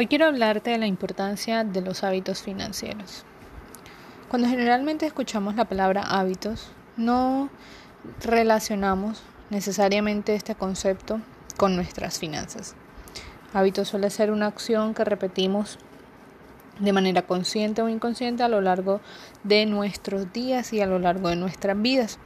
[0.00, 3.26] Hoy quiero hablarte de la importancia de los hábitos financieros.
[4.30, 7.50] Cuando generalmente escuchamos la palabra hábitos, no
[8.22, 11.20] relacionamos necesariamente este concepto
[11.58, 12.76] con nuestras finanzas.
[13.52, 15.78] Hábito suele ser una acción que repetimos
[16.78, 19.02] de manera consciente o inconsciente a lo largo
[19.44, 22.18] de nuestros días y a lo largo de nuestras vidas.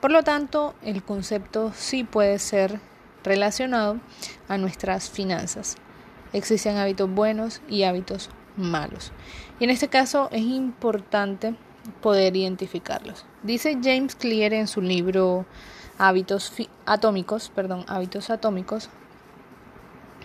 [0.00, 2.80] Por lo tanto, el concepto sí puede ser
[3.22, 4.00] relacionado
[4.48, 5.76] a nuestras finanzas.
[6.32, 9.12] Existen hábitos buenos y hábitos malos.
[9.60, 11.54] Y en este caso es importante
[12.00, 13.24] poder identificarlos.
[13.42, 15.46] Dice James Clear en su libro
[15.98, 16.52] Hábitos
[16.86, 18.90] Atómicos, perdón, Hábitos Atómicos,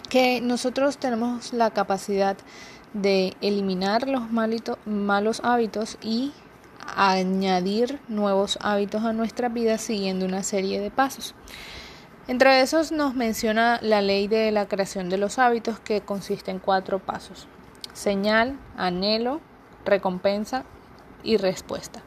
[0.09, 2.37] que nosotros tenemos la capacidad
[2.93, 4.23] de eliminar los
[4.85, 6.31] malos hábitos y
[6.95, 11.33] añadir nuevos hábitos a nuestra vida siguiendo una serie de pasos.
[12.25, 16.59] Entre esos nos menciona la ley de la creación de los hábitos que consiste en
[16.59, 17.47] cuatro pasos.
[17.91, 19.41] Señal, anhelo,
[19.83, 20.63] recompensa
[21.21, 22.01] y respuesta.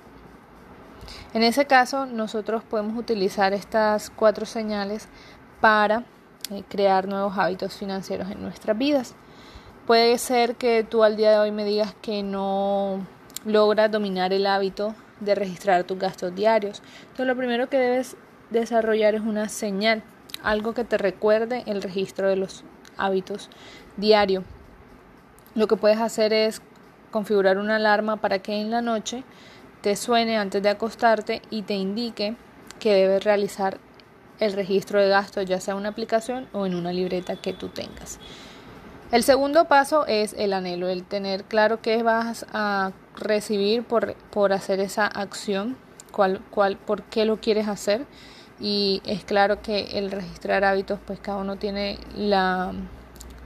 [1.34, 5.06] En ese caso, nosotros podemos utilizar estas cuatro señales
[5.60, 6.04] para
[6.50, 9.14] eh, crear nuevos hábitos financieros en nuestras vidas.
[9.86, 13.06] Puede ser que tú al día de hoy me digas que no
[13.44, 16.82] logras dominar el hábito de registrar tus gastos diarios.
[17.02, 18.16] Entonces, lo primero que debes
[18.50, 20.02] desarrollar es una señal,
[20.42, 22.64] algo que te recuerde el registro de los
[22.96, 23.50] hábitos
[23.96, 24.44] diario.
[25.54, 26.60] Lo que puedes hacer es
[27.10, 29.24] configurar una alarma para que en la noche
[29.80, 32.36] te suene antes de acostarte y te indique
[32.78, 33.78] que debes realizar
[34.38, 37.68] el registro de gastos, ya sea en una aplicación o en una libreta que tú
[37.68, 38.18] tengas.
[39.12, 44.52] El segundo paso es el anhelo, el tener claro qué vas a recibir por, por
[44.52, 45.76] hacer esa acción,
[46.10, 48.04] cuál, cuál, por qué lo quieres hacer
[48.60, 52.72] y es claro que el registrar hábitos pues cada uno tiene la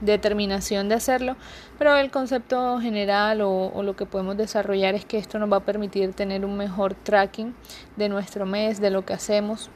[0.01, 1.35] determinación de hacerlo,
[1.77, 5.65] pero el concepto general o, lo que podemos desarrollar es que esto nos va a
[5.65, 7.53] permitir tener un mejor tracking
[7.95, 9.69] de nuestro mes, de lo que hacemos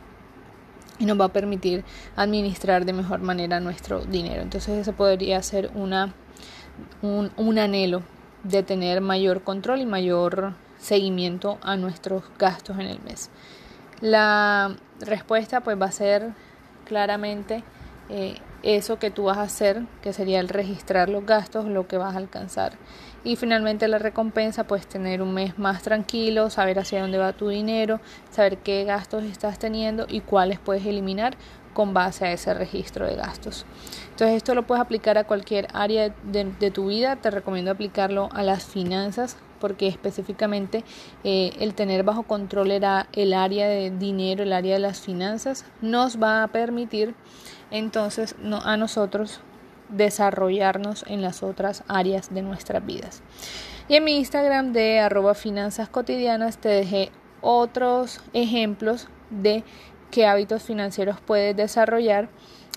[0.97, 1.83] y nos va a permitir
[2.15, 4.41] administrar de mejor manera nuestro dinero.
[4.41, 6.13] Entonces eso podría ser una,
[7.01, 8.01] un, anhelo
[8.43, 13.29] de tener mayor control y mayor seguimiento a nuestros gastos en el mes.
[14.01, 16.33] La respuesta pues va a ser
[16.85, 17.63] claramente
[18.09, 21.97] eh, eso que tú vas a hacer, que sería el registrar los gastos, lo que
[21.97, 22.73] vas a alcanzar.
[23.23, 27.49] Y finalmente la recompensa, pues tener un mes más tranquilo, saber hacia dónde va tu
[27.49, 31.37] dinero, saber qué gastos estás teniendo y cuáles puedes eliminar
[31.75, 33.65] con base a ese registro de gastos.
[34.11, 38.41] Entonces esto lo puedes aplicar a cualquier área de tu vida, te recomiendo aplicarlo a
[38.41, 40.83] las finanzas porque específicamente
[41.23, 45.65] eh, el tener bajo control era el área de dinero, el área de las finanzas,
[45.81, 47.13] nos va a permitir
[47.71, 49.41] entonces a nosotros
[49.89, 53.21] desarrollarnos en las otras áreas de nuestras vidas.
[53.89, 59.63] Y en mi Instagram de arroba finanzas cotidianas te dejé otros ejemplos de
[60.11, 62.29] qué hábitos financieros puedes desarrollar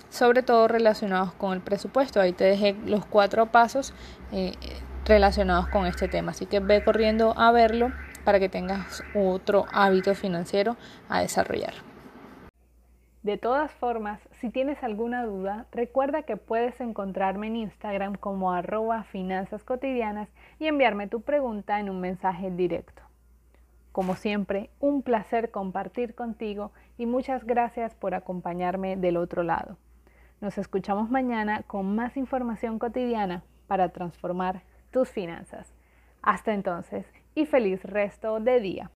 [0.09, 2.19] sobre todo relacionados con el presupuesto.
[2.19, 3.93] Ahí te dejé los cuatro pasos
[4.31, 4.53] eh,
[5.05, 6.31] relacionados con este tema.
[6.31, 7.91] Así que ve corriendo a verlo
[8.23, 10.75] para que tengas otro hábito financiero
[11.07, 11.73] a desarrollar.
[13.23, 19.03] De todas formas, si tienes alguna duda, recuerda que puedes encontrarme en Instagram como arroba
[19.03, 19.65] finanzas
[20.57, 23.08] y enviarme tu pregunta en un mensaje directo.
[23.91, 29.77] Como siempre, un placer compartir contigo y muchas gracias por acompañarme del otro lado.
[30.41, 35.73] Nos escuchamos mañana con más información cotidiana para transformar tus finanzas.
[36.21, 37.05] Hasta entonces
[37.35, 38.87] y feliz resto de día.